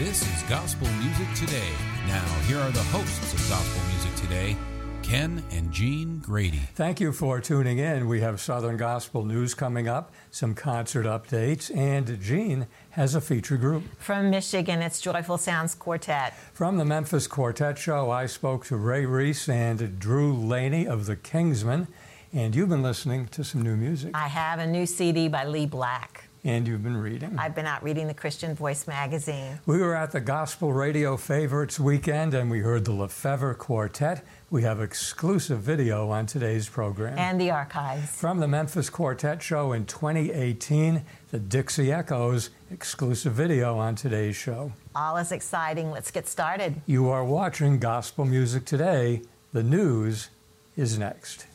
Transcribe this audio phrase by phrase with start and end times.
[0.00, 1.68] This is Gospel Music Today.
[2.06, 4.56] Now, here are the hosts of Gospel Music Today,
[5.02, 6.62] Ken and Jean Grady.
[6.74, 8.08] Thank you for tuning in.
[8.08, 13.58] We have Southern Gospel news coming up, some concert updates, and Jean has a feature
[13.58, 13.82] group.
[13.98, 16.32] From Michigan, it's Joyful Sounds Quartet.
[16.54, 21.16] From the Memphis Quartet Show, I spoke to Ray Reese and Drew Laney of the
[21.16, 21.88] Kingsmen,
[22.32, 24.12] and you've been listening to some new music.
[24.14, 26.29] I have a new CD by Lee Black.
[26.42, 27.38] And you've been reading?
[27.38, 29.58] I've been out reading the Christian Voice magazine.
[29.66, 34.24] We were at the Gospel Radio Favorites weekend and we heard the Lefevre Quartet.
[34.48, 37.18] We have exclusive video on today's program.
[37.18, 38.10] And the archives.
[38.16, 44.72] From the Memphis Quartet Show in 2018, the Dixie Echoes, exclusive video on today's show.
[44.94, 45.90] All is exciting.
[45.90, 46.80] Let's get started.
[46.86, 49.22] You are watching Gospel Music Today.
[49.52, 50.30] The news
[50.74, 51.46] is next.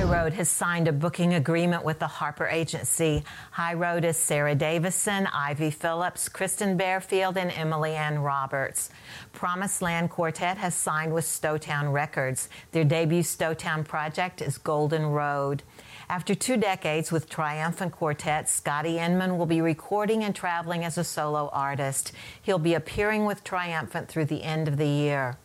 [0.00, 3.22] High Road has signed a booking agreement with the Harper Agency.
[3.50, 8.88] High Road is Sarah Davison, Ivy Phillips, Kristen Bearfield, and Emily Ann Roberts.
[9.34, 12.48] Promised Land Quartet has signed with Stowtown Records.
[12.72, 15.62] Their debut Stowtown project is Golden Road.
[16.08, 21.04] After two decades with Triumphant Quartet, Scotty Inman will be recording and traveling as a
[21.04, 22.12] solo artist.
[22.40, 25.36] He'll be appearing with Triumphant through the end of the year.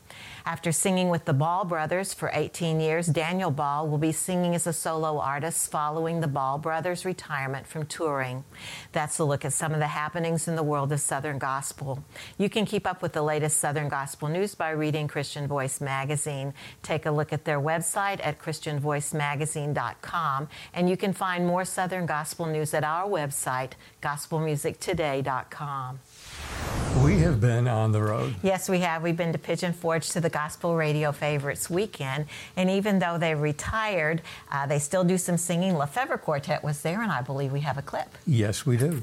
[0.46, 4.68] After singing with the Ball Brothers for 18 years, Daniel Ball will be singing as
[4.68, 8.44] a solo artist following the Ball Brothers' retirement from touring.
[8.92, 12.04] That's a look at some of the happenings in the world of Southern Gospel.
[12.38, 16.54] You can keep up with the latest Southern Gospel news by reading Christian Voice magazine.
[16.84, 22.46] Take a look at their website at christianvoicemagazine.com, and you can find more Southern Gospel
[22.46, 26.85] news at our website, gospelmusictoday.com.
[27.04, 28.36] We have been on the road.
[28.42, 29.04] Yes, we have.
[29.04, 32.26] We've been to Pigeon Forge to the Gospel Radio Favorites weekend.
[32.56, 35.76] And even though they retired, uh, they still do some singing.
[35.76, 38.08] Lefevre Quartet was there, and I believe we have a clip.
[38.26, 39.02] Yes, we do.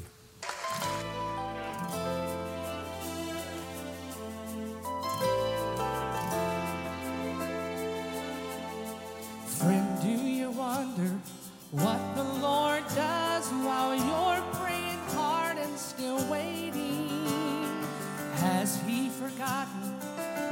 [9.47, 11.19] Friend, do you wonder
[11.71, 12.12] what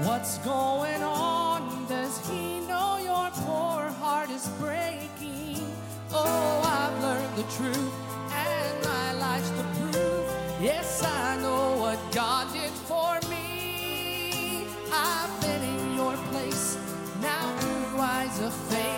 [0.05, 1.87] what's going on?
[1.87, 5.67] Does He know your poor heart is breaking?
[6.13, 7.93] Oh, I've learned the truth,
[8.33, 10.25] and my life's the proof.
[10.61, 14.67] Yes, I know what God did for me.
[14.93, 16.79] I've been in your place.
[17.21, 18.90] Now through eyes of faith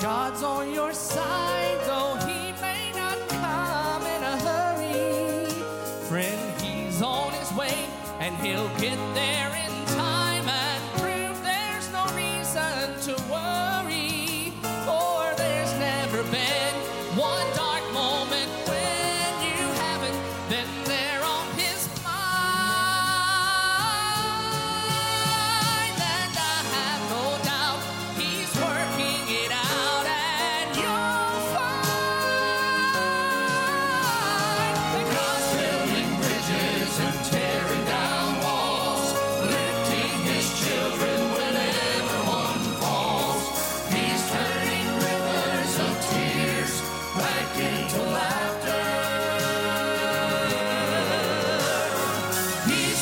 [0.00, 5.46] God's on your side, though he may not come in a hurry.
[6.08, 7.86] Friend, he's on his way,
[8.18, 9.71] and he'll get there in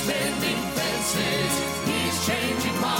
[0.00, 2.99] He's bending fences, he's changing minds.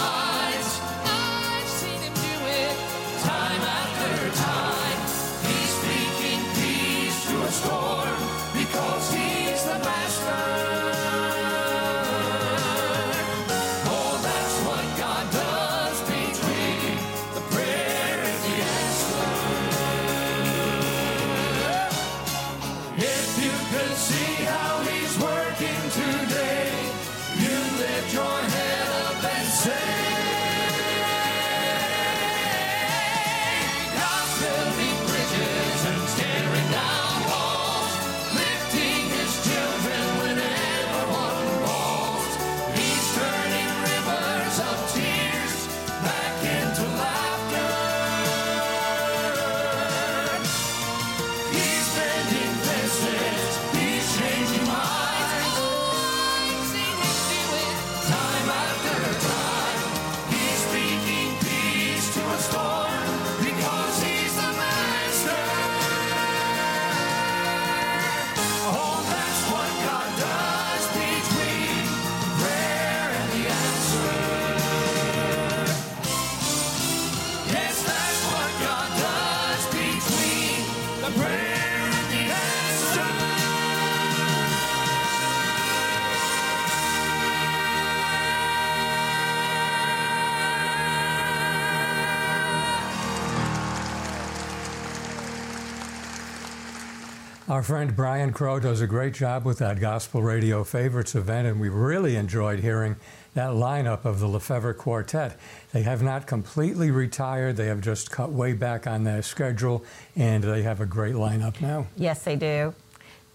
[97.61, 101.61] Our friend Brian Crow does a great job with that Gospel Radio Favorites event, and
[101.61, 102.97] we really enjoyed hearing
[103.35, 105.39] that lineup of the Lefevre Quartet.
[105.71, 109.85] They have not completely retired, they have just cut way back on their schedule,
[110.17, 111.87] and they have a great lineup now.
[111.97, 112.75] Yes, they do.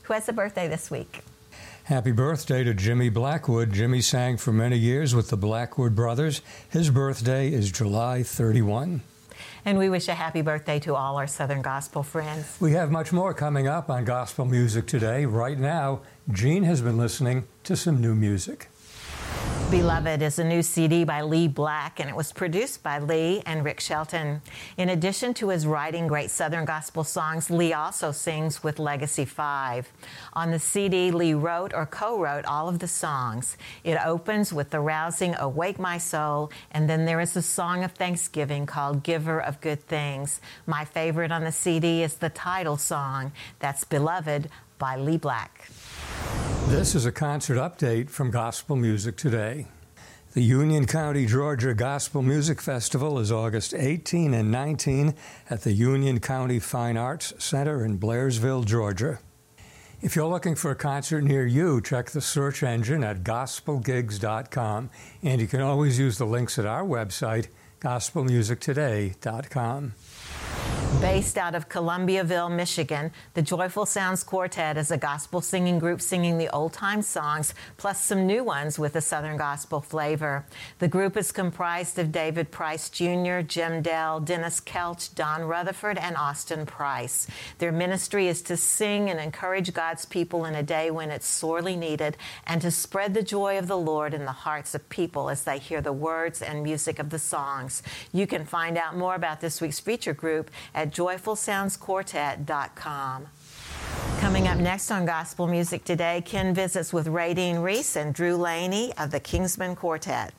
[0.02, 1.22] Who has a birthday this week?
[1.84, 3.74] Happy birthday to Jimmy Blackwood.
[3.74, 6.42] Jimmy sang for many years with the Blackwood Brothers.
[6.68, 9.02] His birthday is July 31.
[9.68, 12.56] And we wish a happy birthday to all our Southern Gospel friends.
[12.60, 15.26] We have much more coming up on Gospel Music today.
[15.26, 16.02] Right now,
[16.32, 18.70] Jean has been listening to some new music.
[19.72, 23.66] Beloved is a new CD by Lee Black, and it was produced by Lee and
[23.66, 24.42] Rick Shelton.
[24.78, 29.92] In addition to his writing great Southern gospel songs, Lee also sings with Legacy 5.
[30.34, 33.58] On the CD, Lee wrote or co wrote all of the songs.
[33.84, 37.94] It opens with the rousing Awake My Soul, and then there is a song of
[37.94, 40.42] thanksgiving called Giver of Good Things.
[40.68, 43.32] My favorite on the CD is the title song.
[43.58, 44.48] That's Beloved
[44.78, 45.70] by Lee Black.
[46.68, 49.68] This is a concert update from Gospel Music Today.
[50.34, 55.16] The Union County, Georgia Gospel Music Festival is August 18 and 19
[55.50, 59.20] at the Union County Fine Arts Center in Blairsville, Georgia.
[60.02, 64.90] If you're looking for a concert near you, check the search engine at gospelgigs.com,
[65.24, 67.48] and you can always use the links at our website,
[67.80, 69.94] gospelmusictoday.com.
[71.02, 76.38] Based out of Columbiaville, Michigan, the Joyful Sounds Quartet is a gospel singing group singing
[76.38, 80.46] the old time songs, plus some new ones with a Southern gospel flavor.
[80.80, 86.16] The group is comprised of David Price Jr., Jim Dell, Dennis Kelch, Don Rutherford, and
[86.16, 87.28] Austin Price.
[87.60, 91.76] Their ministry is to sing and encourage God's people in a day when it's sorely
[91.76, 92.18] needed
[92.48, 95.60] and to spread the joy of the Lord in the hearts of people as they
[95.60, 97.84] hear the words and music of the songs.
[98.12, 103.28] You can find out more about this week's feature group at joyfulsoundsquartet.com.
[104.20, 108.36] Coming up next on Gospel Music Today, Ken visits with Ray Dean Reese and Drew
[108.36, 110.34] Laney of the Kingsmen Quartet.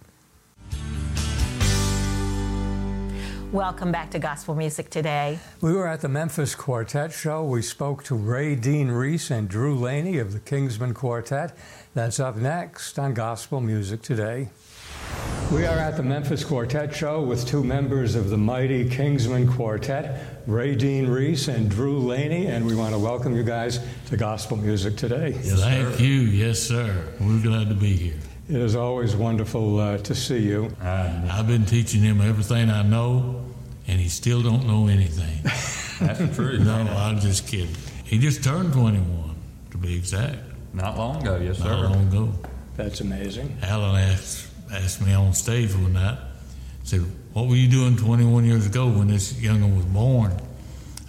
[3.53, 5.39] Welcome back to Gospel Music Today.
[5.61, 7.45] We were at the Memphis Quartet show.
[7.45, 11.57] We spoke to Ray Dean Reese and Drew Laney of the Kingsmen Quartet.
[11.95, 14.49] That's up next on Gospel Music Today.
[15.53, 20.21] We are at the Memphis Quartet Show with two members of the mighty Kingsmen Quartet,
[20.47, 24.57] Ray Dean Reese and Drew Laney, and we want to welcome you guys to Gospel
[24.57, 25.31] Music today.
[25.43, 26.09] Yes, Thank you.
[26.23, 26.93] Yes, sir.
[27.21, 28.19] We're glad to be here.
[28.51, 30.75] It is always wonderful uh, to see you.
[30.83, 33.45] I've been teaching him everything I know,
[33.87, 35.43] and he still don't know anything.
[36.07, 36.61] That's the truth.
[36.61, 37.75] no, I'm just kidding.
[38.05, 39.35] He just turned 21,
[39.71, 40.39] to be exact.
[40.75, 41.69] Not long ago, yes, sir.
[41.69, 42.33] Not long ago.
[42.77, 43.57] That's amazing.
[43.63, 46.19] Alan asked asked me on stage one night,
[46.85, 47.01] said,
[47.33, 50.33] What were you doing 21 years ago when this young'un was born?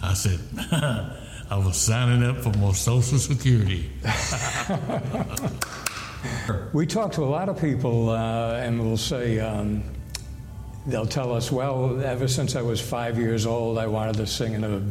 [0.02, 0.40] I said,
[1.50, 3.90] I was signing up for more Social Security.
[6.72, 9.82] we talk to a lot of people, uh, and we'll say, um,
[10.86, 14.54] they'll tell us, Well, ever since I was five years old, I wanted to sing
[14.54, 14.82] in a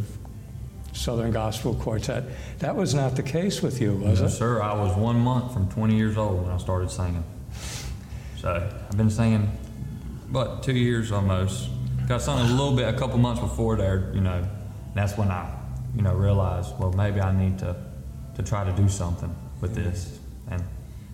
[0.93, 2.23] Southern Gospel Quartet.
[2.59, 4.31] That was not the case with you, was no, it?
[4.31, 4.61] sir.
[4.61, 7.23] I was one month from 20 years old when I started singing.
[8.37, 9.51] So I've been singing,
[10.29, 11.69] but two years almost.
[12.07, 14.47] Got sung a little bit a couple months before there, you know.
[14.93, 15.51] That's when I,
[15.95, 17.75] you know, realized, well, maybe I need to,
[18.35, 20.63] to try to do something with this, and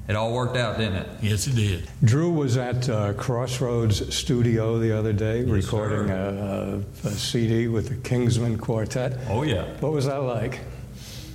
[0.08, 1.08] it all worked out, didn't it?
[1.22, 1.90] Yes, it did.
[2.04, 7.68] Drew was at uh, Crossroads Studio the other day Yes, recording a, a, a CD
[7.70, 9.18] with the Kingsmen Quartet.
[9.30, 9.64] Oh yeah.
[9.80, 10.60] What was that like?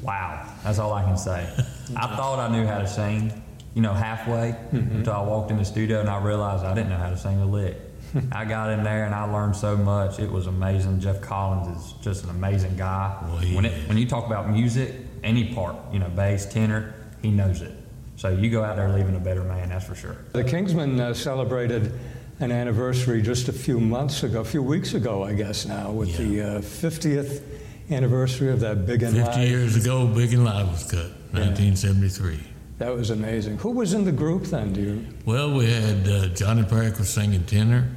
[0.02, 0.47] Wow.
[0.62, 1.49] That's all I can say.
[1.97, 3.42] I thought I knew how to sing,
[3.78, 6.97] you know, halfway until I walked in the studio and I realized I didn't know
[6.97, 7.76] how to sing a lick.
[8.32, 10.18] I got in there and I learned so much.
[10.18, 10.99] It was amazing.
[10.99, 13.16] Jeff Collins is just an amazing guy.
[13.23, 13.87] Well, he when, it, is.
[13.87, 16.92] when you talk about music, any part, you know, bass, tenor,
[17.23, 17.70] he knows it.
[18.16, 20.16] So you go out there leaving a better man, that's for sure.
[20.32, 21.92] The Kingsmen uh, celebrated
[22.40, 26.16] an anniversary just a few months ago, a few weeks ago, I guess now, with
[26.16, 27.44] the uh, 50th
[27.92, 29.49] anniversary of that Big and 50 Live.
[29.49, 32.48] years ago, Big and Live was cut, 1973.
[32.78, 33.58] That was amazing.
[33.58, 34.73] Who was in the group then?
[34.73, 35.06] Do you?
[35.25, 37.90] Well, we had uh, Johnny Parrack was singing tenor,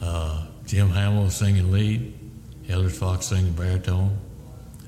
[0.00, 2.16] uh, Jim Hamill was singing lead,
[2.68, 4.16] Eldridge Fox singing baritone,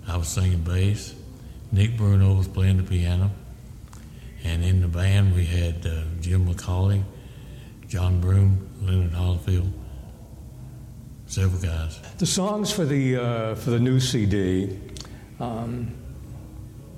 [0.06, 1.14] I was singing bass,
[1.72, 3.32] Nick Bruno was playing the piano,
[4.44, 7.02] and in the band we had uh, Jim McCauley,
[7.88, 9.72] John Broom, Leonard Hollifield,
[11.26, 11.98] several guys.
[12.18, 14.78] The songs for the uh, for the new CD.
[15.40, 15.96] Um,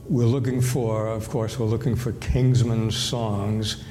[0.08, 3.84] we're looking for, of course, we're looking for Kingsmen songs.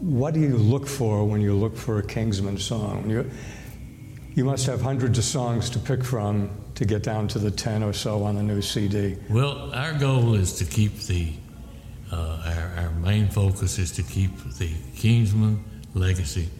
[0.00, 3.08] What do you look for when you look for a Kingsmen song?
[3.10, 3.30] You,
[4.34, 7.82] You must have hundreds of songs to pick from to get down to the 10
[7.82, 9.16] or so on the new CD.
[9.30, 11.32] Well, our goal is to keep the,
[12.12, 15.62] uh, our, our main focus is to keep the Kingsmen
[15.94, 16.50] legacy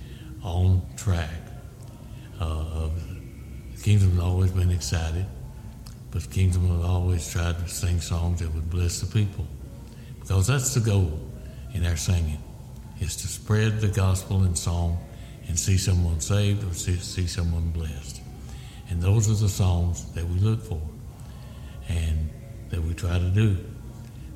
[0.43, 1.29] on track.
[2.41, 2.89] Uh,
[3.77, 5.27] Kingsmen has always been excited,
[6.17, 9.47] but Kingsmen has always tried to sing songs that would bless the people.
[10.19, 11.21] Because that's the goal
[11.75, 12.43] in our singing,
[13.01, 14.99] is to spread the gospel in song
[15.47, 18.23] and see someone saved or see, see someone blessed.
[18.89, 20.81] And those are the songs that we look for
[21.91, 22.31] and
[22.71, 23.59] that we try to do.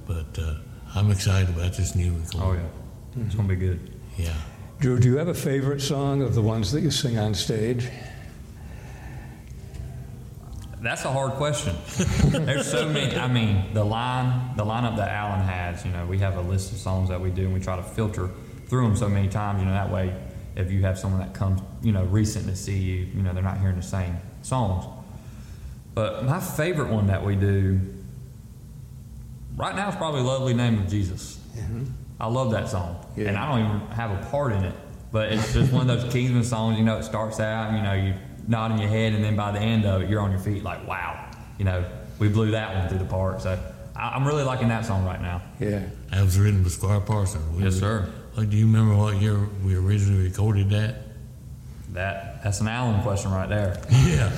[0.06, 0.56] But uh,
[0.94, 2.60] I'm excited about this new recording.
[2.60, 3.90] Oh yeah, it's gonna be good.
[4.18, 4.36] Yeah.
[4.80, 7.88] Drew, do you have a favorite song of the ones that you sing on stage?
[10.80, 11.76] That's a hard question.
[12.46, 13.14] There's so many.
[13.16, 15.84] I mean, the line, the lineup that Alan has.
[15.84, 17.82] You know, we have a list of songs that we do, and we try to
[17.82, 18.30] filter
[18.66, 19.60] through them so many times.
[19.60, 20.14] You know, that way,
[20.56, 23.42] if you have someone that comes, you know, recent to see you, you know, they're
[23.42, 24.86] not hearing the same songs.
[25.94, 27.78] But my favorite one that we do
[29.56, 31.84] right now is probably "Lovely Name of Jesus." Mm-hmm.
[32.18, 33.28] I love that song, Yeah.
[33.28, 34.74] and I don't even have a part in it.
[35.12, 36.78] But it's just one of those Kingsmen songs.
[36.78, 38.14] You know, it starts out, you know, you
[38.48, 40.86] nodding your head, and then by the end of it, you're on your feet, like,
[40.86, 41.84] wow, you know,
[42.18, 43.40] we blew that one through the park.
[43.40, 43.58] So
[43.96, 45.42] I, I'm really liking that song right now.
[45.58, 45.82] Yeah.
[46.10, 47.56] That was written by Squire Parsons.
[47.56, 48.10] We- Yes, sir.
[48.36, 50.96] Like, do you remember what year we originally recorded that?
[51.92, 53.80] That that's an Alan question right there.
[53.90, 54.30] Yeah.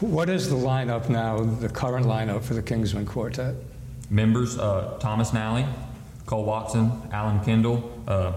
[0.00, 3.54] What is the lineup now, the current lineup for the Kingsmen Quartet?
[4.10, 5.64] Members: uh, Thomas Nally,
[6.26, 8.32] Cole Watson, Alan Kendall, uh,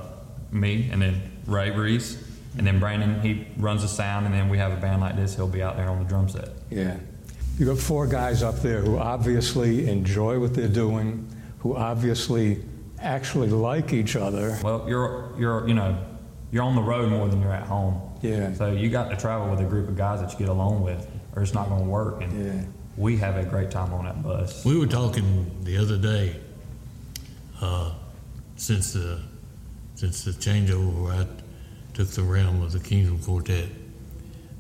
[0.52, 2.18] me, and then Ray Reese,
[2.58, 3.22] and then Brandon.
[3.22, 5.36] He runs the sound, and then we have a band like this.
[5.36, 6.50] He'll be out there on the drum set.
[6.70, 6.98] Yeah.
[7.58, 11.28] You got four guys up there who obviously enjoy what they're doing,
[11.60, 12.64] who obviously
[13.02, 14.58] actually like each other.
[14.64, 15.98] Well, you're you're you know
[16.52, 18.02] you're on the road more than you're at home.
[18.22, 18.54] Yeah.
[18.54, 21.06] So you got to travel with a group of guys that you get along with,
[21.36, 22.22] or it's not going to work.
[22.22, 22.62] And Yeah.
[22.98, 24.66] we have a great time on that bus.
[24.66, 26.36] We were talking the other day,
[27.62, 27.92] uh,
[28.56, 29.20] since the
[29.96, 31.28] since the changeover where I
[31.94, 33.70] took the realm of the Kingsmen Quartet,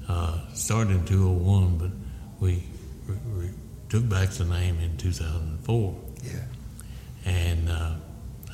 [0.08, 1.92] uh, started in 201, but
[2.40, 2.64] we
[3.08, 3.50] re- re-
[3.90, 5.96] took back the name in 2004.
[6.24, 6.40] Yeah.
[7.26, 7.94] and uh,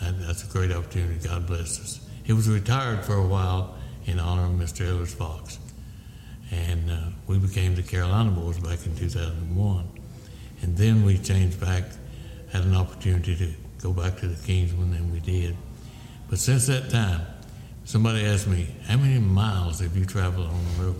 [0.01, 1.27] that, that's a great opportunity.
[1.27, 1.99] God bless us.
[2.23, 4.87] He was retired for a while in honor of Mr.
[4.87, 5.57] Ellis Fox,
[6.51, 9.87] and uh, we became the Carolina Boys back in 2001,
[10.61, 11.83] and then we changed back,
[12.51, 15.55] had an opportunity to go back to the Kingsmen, and we did.
[16.29, 17.21] But since that time,
[17.85, 20.95] somebody asked me, "How many miles have you traveled on the road?"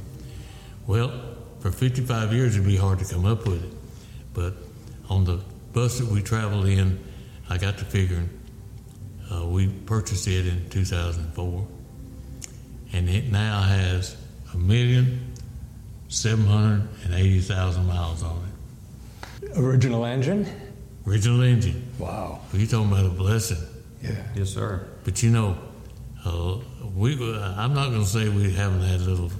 [0.88, 1.12] Well,
[1.60, 3.74] for 55 years, it'd be hard to come up with it.
[4.34, 4.54] But
[5.10, 5.40] on the
[5.74, 7.00] bus that we traveled in,
[7.50, 8.30] I got to figuring.
[9.32, 11.68] Uh, we purchased it in 2004,
[12.94, 14.16] and it now has
[14.54, 15.34] a million
[16.08, 18.44] seven hundred and eighty thousand miles on
[19.42, 19.58] it.
[19.58, 20.46] Original engine?
[21.08, 21.92] Original engine.
[22.00, 22.42] Wow.
[22.52, 23.58] Well, you talking about a blessing?
[24.02, 24.12] Yeah.
[24.36, 24.88] Yes, sir.
[25.04, 25.58] But you know,
[26.24, 26.58] uh,
[26.96, 27.14] we.
[27.36, 29.32] I'm not going to say we haven't had little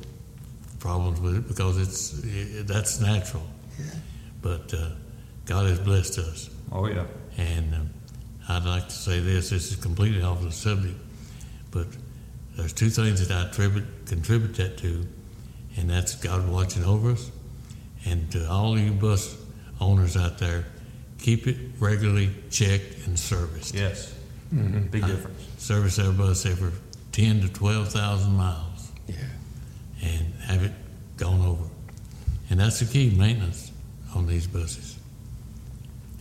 [0.80, 3.44] problems with it because it's it, that's natural.
[4.42, 4.90] But uh,
[5.46, 7.06] God has blessed us, Oh yeah.
[7.38, 7.90] and um,
[8.48, 9.50] I'd like to say this.
[9.50, 10.98] This is completely off the subject,
[11.72, 11.88] but
[12.56, 15.06] there's two things that I attribute contribute that to,
[15.78, 17.32] and that's God watching over us,
[18.06, 19.36] and to all you bus
[19.82, 20.66] owners out there,
[21.18, 24.14] keep it regularly checked and serviced Yes.
[24.54, 24.88] Mm-hmm.
[24.88, 25.42] Big difference.
[25.58, 26.72] service our bus every
[27.16, 29.16] 10 to 12,000 miles Yeah.
[30.04, 30.74] and have it
[31.16, 31.64] gone over.
[32.50, 33.72] And that's the key maintenance
[34.14, 34.98] on these buses.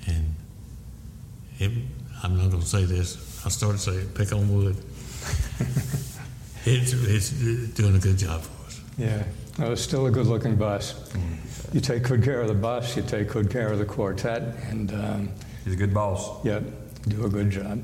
[0.06, 0.36] And
[1.58, 1.72] it,
[2.22, 3.44] I'm not going to say this.
[3.44, 4.76] I started saying pick on wood.
[6.64, 7.30] it's, it's
[7.74, 8.80] doing a good job for us.
[8.96, 9.24] Yeah.
[9.58, 10.94] No, it's still a good looking bus.
[11.72, 14.92] You take good care of the bus, you take good care of the quartet, and
[14.92, 15.32] um,
[15.64, 16.44] He's a good boss.
[16.44, 16.60] yeah,
[17.08, 17.82] do a good job.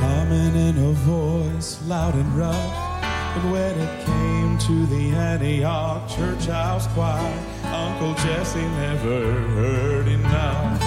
[0.00, 3.00] humming in a voice loud and rough.
[3.34, 10.82] But when it came to the Antioch Church House Choir, Uncle Jesse never heard enough.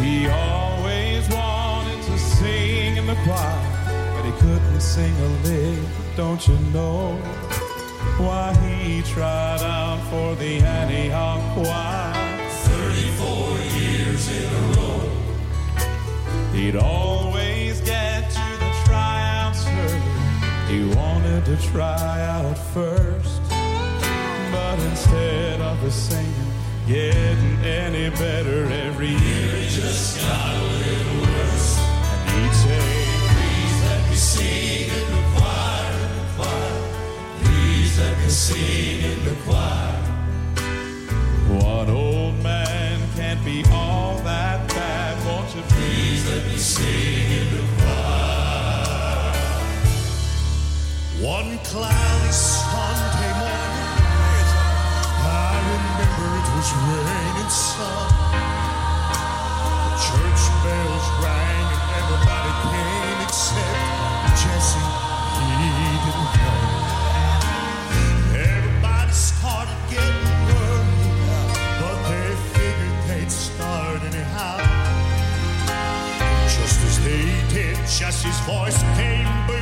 [0.00, 3.71] He always wanted to sing in the choir,
[4.22, 5.78] but he couldn't sing a lick,
[6.16, 7.16] don't you know?
[8.18, 12.12] Why he tried out for the Antioch Choir.
[12.48, 15.10] 34 years in a row.
[16.52, 20.00] He'd always get to the tryouts early.
[20.68, 23.42] He wanted to try out first.
[24.52, 26.52] But instead of the singing
[26.86, 31.31] getting any better every year, it just got a little
[38.02, 39.94] Let me sing in the choir.
[41.62, 47.46] One old man can't be all that bad, won't you please let me Sing in
[47.54, 49.32] the choir.
[51.22, 53.90] One cloudy Sunday morning,
[55.22, 58.14] I remember it was raining some.
[59.86, 64.86] The church bells rang and everybody came except Jesse.
[65.38, 66.81] He didn't come.
[78.02, 79.61] Did, Jesse's voice came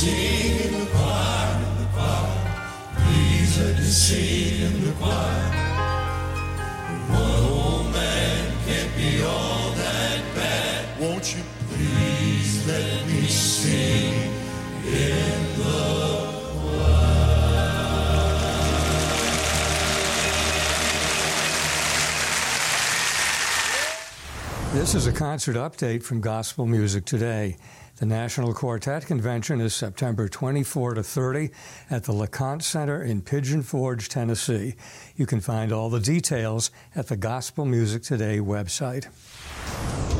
[0.00, 2.34] sing in the choir, in the choir.
[2.98, 5.44] Please let me sing in the choir.
[7.08, 11.00] One old man can't be all that bad.
[11.00, 11.42] Won't you
[11.74, 14.32] Please let me sing
[14.84, 16.04] in the
[24.72, 27.56] This is a concert update from Gospel Music Today.
[27.96, 31.50] The National Quartet Convention is September 24 to 30
[31.90, 34.74] at the LeConte Center in Pigeon Forge, Tennessee.
[35.14, 39.06] You can find all the details at the Gospel Music Today website.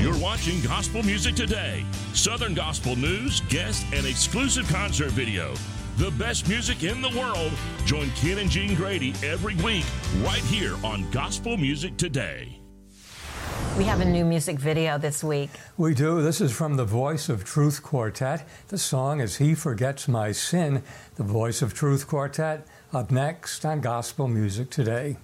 [0.01, 1.85] You're watching Gospel Music Today.
[2.13, 5.55] Southern gospel news, guests, and exclusive concert video.
[5.97, 7.53] The best music in the world.
[7.87, 9.85] Join Ken and Jean Grady every week
[10.23, 12.64] right here on Gospel Music Today.
[13.77, 15.51] We have a new music video this week.
[15.77, 16.23] We do.
[16.23, 18.47] This is from the Voice of Truth Quartet.
[18.69, 20.85] The song is He Forgets My Sin.
[21.17, 25.17] The Voice of Truth Quartet up next on Gospel Music Today.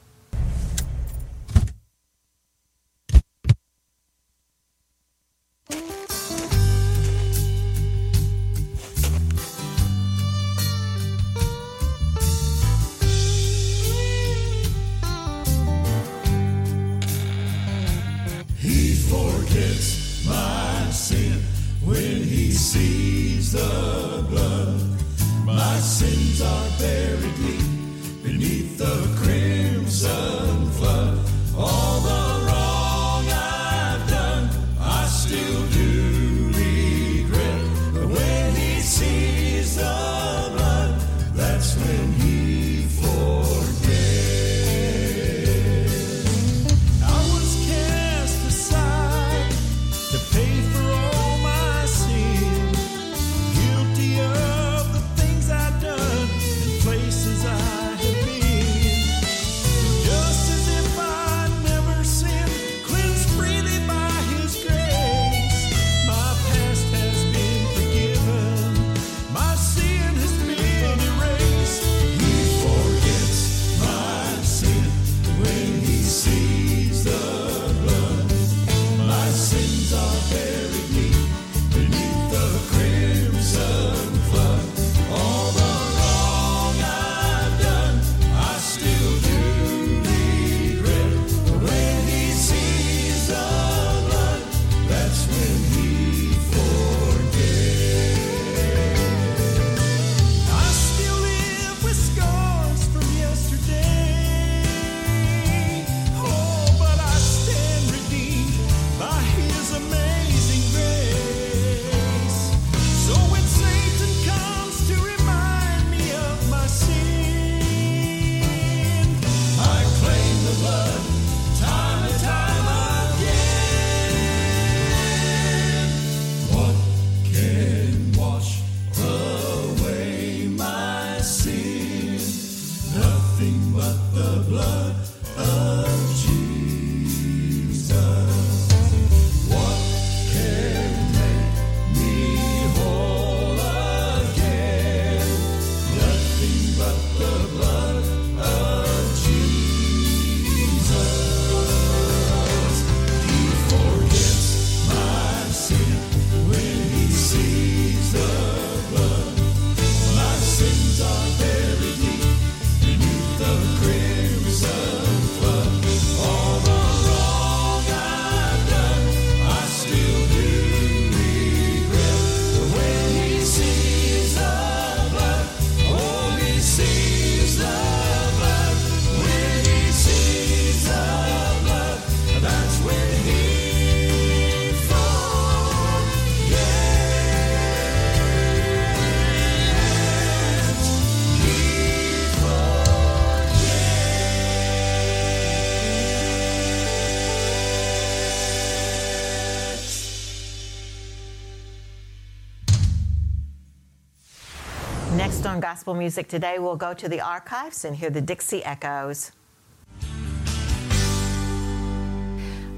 [205.31, 209.31] Next on Gospel Music Today, we'll go to the archives and hear the Dixie Echoes.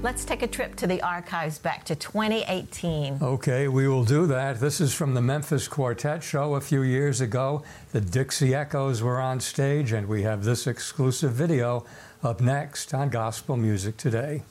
[0.03, 3.17] Let's take a trip to the archives back to 2018.
[3.23, 4.59] Okay, we will do that.
[4.59, 7.63] This is from the Memphis Quartet show a few years ago.
[7.91, 11.87] The Dixie Echoes were on stage, and we have this exclusive video
[12.21, 14.43] up next on Gospel Music Today.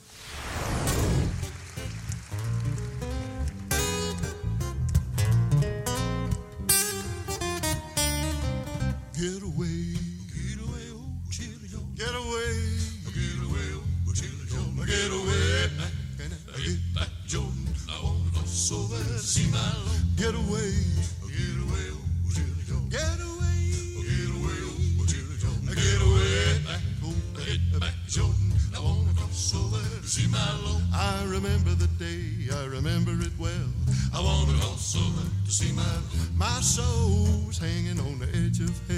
[31.23, 33.71] I remember the day, I remember it well.
[34.13, 34.99] I wanted also
[35.45, 35.95] to see my
[36.35, 38.92] my soul's hanging on the edge of hell.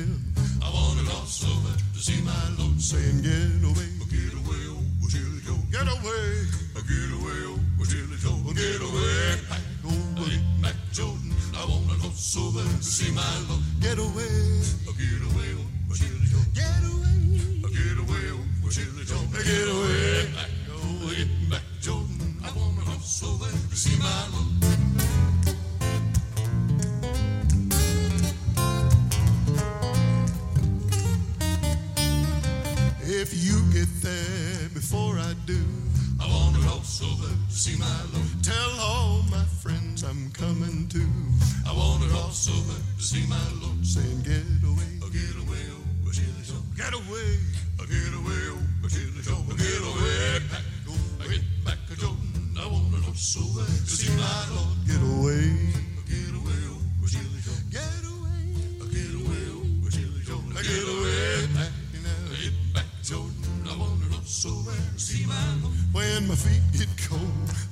[43.05, 43.85] See my Lord.
[43.85, 46.57] Saying, get away, oh, get away, oh, Chili Joe.
[46.73, 47.37] Get away,
[47.77, 49.37] oh, get away, oh, Chili Joe.
[49.45, 52.57] Oh, get away, back, oh, get back to Jordan.
[52.57, 54.25] I want to cross over to see my
[54.57, 54.73] Lord.
[54.89, 57.61] Get away, oh, get away, oh, Chili Joe.
[57.69, 58.41] Get away,
[58.81, 60.41] oh, get away, oh, Chili Joe.
[60.65, 63.69] Get away, back, now, get back Jordan.
[63.69, 64.15] I want to
[64.49, 65.73] over to see my Lord.
[65.93, 67.21] When my feet get cold,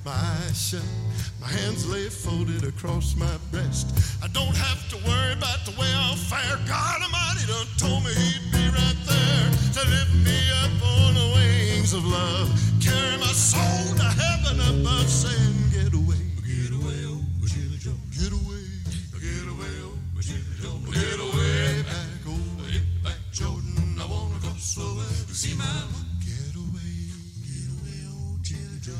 [0.04, 0.82] my eyes shut,
[1.40, 3.90] my hands lay folded across my breast.
[4.22, 4.73] I don't have
[6.66, 11.26] God Almighty done told me He'd be right there to lift me up on the
[11.36, 12.48] wings of love,
[12.80, 17.20] carry my soul to heaven above, saying, Get away, get away, oh,
[17.84, 18.64] Joe, get away,
[19.20, 22.38] get away, oh, Joe, get away, back, oh,
[23.04, 23.98] back, Jordan.
[24.00, 25.64] I wanna go slower to see my.
[26.24, 26.94] Get away,
[27.44, 28.92] get away, oh, Chili Joe,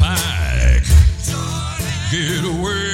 [0.00, 0.82] back.
[2.10, 2.85] Get away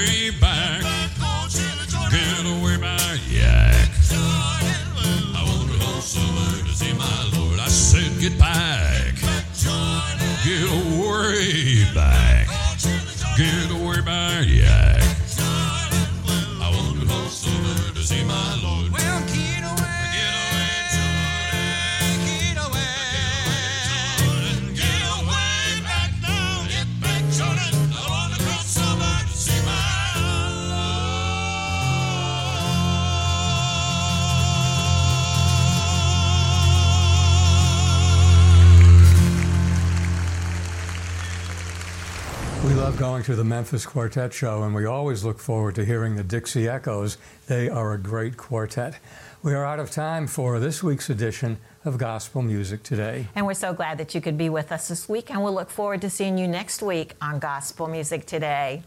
[43.03, 46.69] going to the Memphis Quartet Show, and we always look forward to hearing the Dixie
[46.69, 47.19] Echoes.
[47.49, 48.95] They are a great quartet.
[49.43, 53.27] We are out of time for this week's edition of Gospel Music Today.
[53.35, 55.69] And we're so glad that you could be with us this week, and we'll look
[55.69, 58.85] forward to seeing you next week on Gospel Music Today.